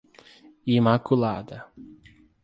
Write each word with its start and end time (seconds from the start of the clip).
Imaculada 0.75 1.57